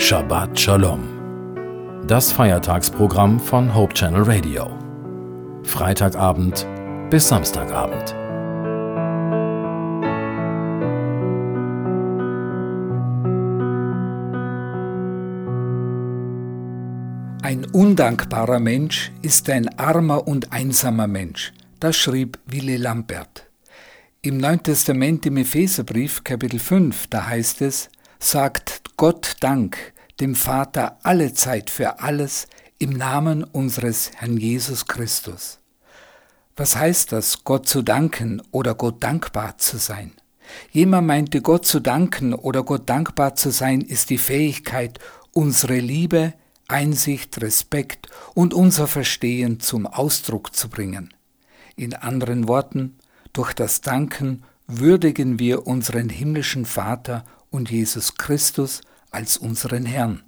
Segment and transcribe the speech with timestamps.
[0.00, 2.06] Shabbat Shalom.
[2.06, 4.66] Das Feiertagsprogramm von Hope Channel Radio.
[5.62, 6.66] Freitagabend
[7.10, 8.14] bis Samstagabend.
[17.42, 21.52] Ein undankbarer Mensch ist ein armer und einsamer Mensch.
[21.78, 23.50] Das schrieb Willi Lambert.
[24.22, 28.69] Im Neuen Testament im Epheserbrief Kapitel 5, da heißt es, sagt
[29.00, 35.58] Gott Dank, dem Vater alle Zeit für alles im Namen unseres Herrn Jesus Christus.
[36.54, 40.12] Was heißt das, Gott zu danken oder Gott dankbar zu sein?
[40.70, 44.98] Jemand meinte, Gott zu danken oder Gott dankbar zu sein, ist die Fähigkeit,
[45.32, 46.34] unsere Liebe,
[46.68, 51.14] Einsicht, Respekt und unser Verstehen zum Ausdruck zu bringen.
[51.74, 52.98] In anderen Worten,
[53.32, 60.22] durch das Danken würdigen wir unseren himmlischen Vater und Jesus Christus als unseren Herrn.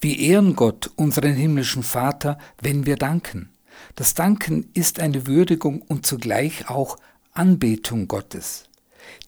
[0.00, 3.50] Wir ehren Gott, unseren himmlischen Vater, wenn wir danken.
[3.94, 6.96] Das Danken ist eine Würdigung und zugleich auch
[7.32, 8.64] Anbetung Gottes.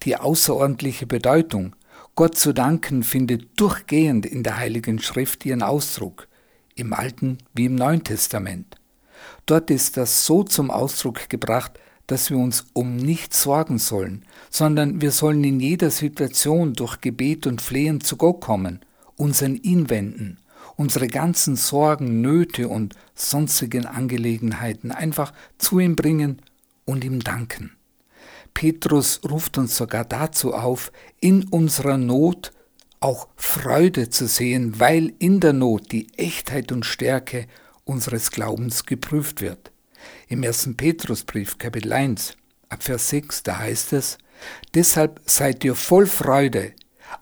[0.02, 1.74] Die außerordentliche Bedeutung,
[2.14, 6.28] Gott zu danken, findet durchgehend in der Heiligen Schrift ihren Ausdruck,
[6.74, 8.76] im Alten wie im Neuen Testament.
[9.46, 15.00] Dort ist das so zum Ausdruck gebracht, dass wir uns um nichts sorgen sollen, sondern
[15.00, 18.80] wir sollen in jeder Situation durch Gebet und Flehen zu Gott kommen,
[19.16, 20.38] uns an ihn wenden,
[20.76, 26.42] unsere ganzen Sorgen, Nöte und sonstigen Angelegenheiten einfach zu ihm bringen
[26.84, 27.72] und ihm danken.
[28.52, 32.52] Petrus ruft uns sogar dazu auf, in unserer Not
[33.00, 37.46] auch Freude zu sehen, weil in der Not die Echtheit und Stärke
[37.84, 39.73] unseres Glaubens geprüft wird.
[40.28, 40.70] Im 1.
[40.76, 42.36] Petrusbrief Kapitel 1
[42.68, 44.18] ab Vers 6, da heißt es,
[44.74, 46.72] Deshalb seid ihr voll Freude,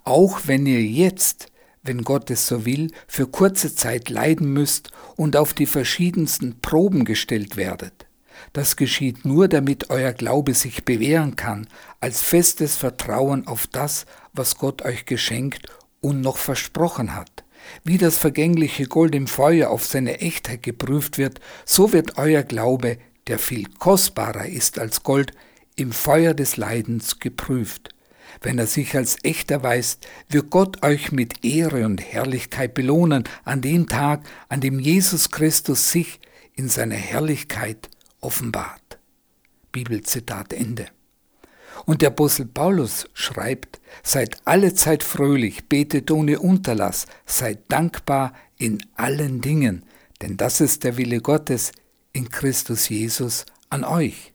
[0.04, 1.48] auch wenn ihr jetzt,
[1.82, 7.04] wenn Gott es so will, für kurze Zeit leiden müsst und auf die verschiedensten Proben
[7.04, 8.06] gestellt werdet.
[8.52, 11.68] Das geschieht nur, damit euer Glaube sich bewähren kann,
[12.00, 15.68] als festes Vertrauen auf das, was Gott euch geschenkt
[16.00, 17.44] und noch versprochen hat.
[17.84, 22.98] Wie das vergängliche Gold im Feuer auf seine Echtheit geprüft wird, so wird euer Glaube,
[23.26, 25.32] der viel kostbarer ist als Gold,
[25.76, 27.94] im Feuer des Leidens geprüft.
[28.40, 33.60] Wenn er sich als echt erweist, wird Gott euch mit Ehre und Herrlichkeit belohnen an
[33.60, 36.20] dem Tag, an dem Jesus Christus sich
[36.54, 37.88] in seiner Herrlichkeit
[38.20, 38.98] offenbart.
[39.70, 40.86] Bibelzitat Ende.
[41.84, 48.78] Und der Apostel Paulus schreibt, seid alle Zeit fröhlich, betet ohne Unterlass, seid dankbar in
[48.94, 49.84] allen Dingen,
[50.20, 51.72] denn das ist der Wille Gottes
[52.12, 54.32] in Christus Jesus an euch.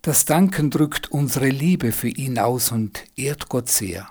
[0.00, 4.08] Das Danken drückt unsere Liebe für ihn aus und ehrt Gott sehr.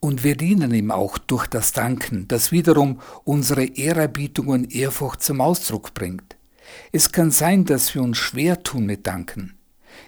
[0.00, 5.40] Und wir dienen ihm auch durch das Danken, das wiederum unsere Ehrerbietung und Ehrfurcht zum
[5.40, 6.36] Ausdruck bringt.
[6.92, 9.58] Es kann sein, dass wir uns schwer tun mit Danken.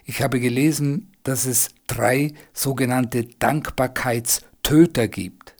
[0.05, 5.57] Ich habe gelesen, dass es drei sogenannte Dankbarkeitstöter gibt.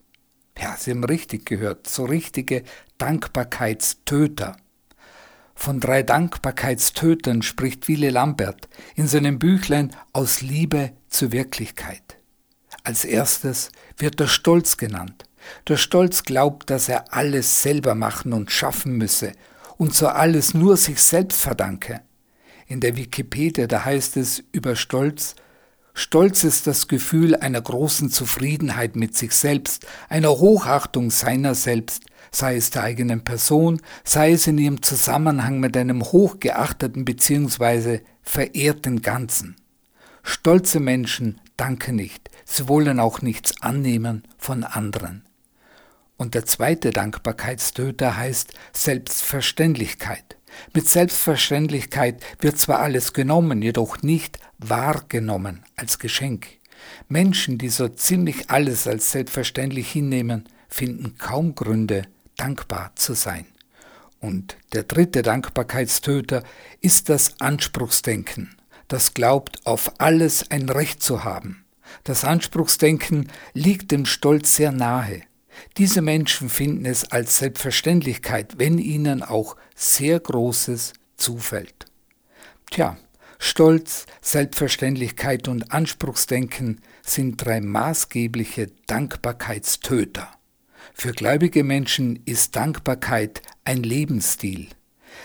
[0.57, 2.63] Ja, Sie haben richtig gehört, so richtige
[2.99, 4.57] Dankbarkeitstöter.
[5.57, 12.19] Von drei Dankbarkeitstötern spricht Wille Lambert in seinem Büchlein Aus Liebe zur Wirklichkeit.
[12.85, 15.25] Als erstes wird der Stolz genannt.
[15.67, 19.33] Der Stolz glaubt, dass er alles selber machen und schaffen müsse
[19.79, 22.03] und so alles nur sich selbst verdanke.
[22.69, 25.35] In der Wikipedia, da heißt es über Stolz,
[25.99, 32.57] Stolz ist das Gefühl einer großen Zufriedenheit mit sich selbst, einer Hochachtung seiner selbst, sei
[32.57, 38.01] es der eigenen Person, sei es in ihrem Zusammenhang mit einem hochgeachteten bzw.
[38.21, 39.57] verehrten Ganzen.
[40.23, 45.25] Stolze Menschen danken nicht, sie wollen auch nichts annehmen von anderen.
[46.17, 50.37] Und der zweite Dankbarkeitstöter heißt Selbstverständlichkeit.
[50.73, 56.47] Mit Selbstverständlichkeit wird zwar alles genommen, jedoch nicht wahrgenommen als Geschenk.
[57.09, 62.03] Menschen, die so ziemlich alles als selbstverständlich hinnehmen, finden kaum Gründe,
[62.37, 63.47] dankbar zu sein.
[64.21, 66.43] Und der dritte Dankbarkeitstöter
[66.81, 68.57] ist das Anspruchsdenken,
[68.89, 71.65] das glaubt, auf alles ein Recht zu haben.
[72.05, 75.23] Das Anspruchsdenken liegt dem Stolz sehr nahe.
[75.77, 81.87] Diese Menschen finden es als Selbstverständlichkeit, wenn ihnen auch sehr Großes zufällt.
[82.71, 82.97] Tja,
[83.39, 90.29] Stolz, Selbstverständlichkeit und Anspruchsdenken sind drei maßgebliche Dankbarkeitstöter.
[90.95, 94.69] Für gläubige Menschen ist Dankbarkeit ein Lebensstil.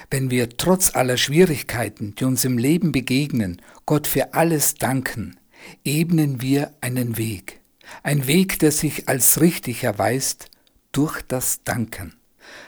[0.09, 5.37] Wenn wir trotz aller Schwierigkeiten, die uns im Leben begegnen, Gott für alles danken,
[5.85, 7.60] ebnen wir einen Weg.
[8.03, 10.47] Ein Weg, der sich als richtig erweist,
[10.91, 12.13] durch das Danken.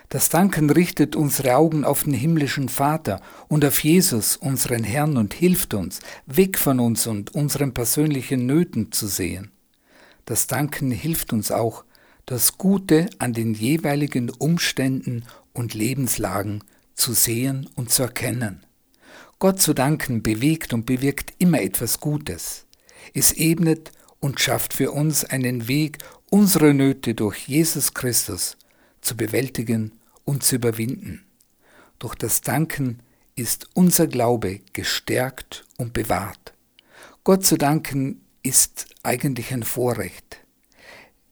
[0.10, 5.34] Das Danken richtet unsere Augen auf den himmlischen Vater und auf Jesus, unseren Herrn, und
[5.34, 9.52] hilft uns, weg von uns und unseren persönlichen Nöten zu sehen.
[10.26, 11.84] Das Danken hilft uns auch,
[12.26, 16.64] das Gute an den jeweiligen Umständen und Lebenslagen
[16.96, 18.64] zu sehen und zu erkennen.
[19.40, 22.66] Gott zu danken bewegt und bewirkt immer etwas Gutes.
[23.14, 23.92] Es ebnet
[24.24, 25.98] und schafft für uns einen Weg,
[26.30, 28.56] unsere Nöte durch Jesus Christus
[29.02, 29.92] zu bewältigen
[30.24, 31.26] und zu überwinden.
[32.00, 33.02] Durch das Danken
[33.36, 36.54] ist unser Glaube gestärkt und bewahrt.
[37.26, 40.38] Gott zu danken ist eigentlich ein Vorrecht.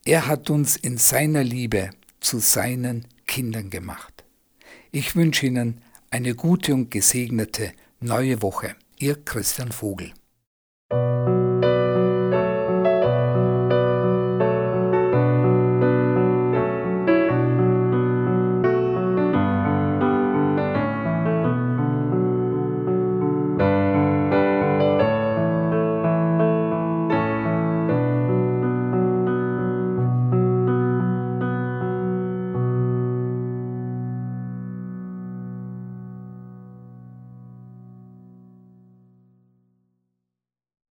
[0.03, 4.25] Er hat uns in seiner Liebe zu seinen Kindern gemacht.
[4.91, 7.71] Ich wünsche Ihnen eine gute und gesegnete
[8.01, 8.75] neue Woche.
[8.99, 10.11] Ihr Christian Vogel.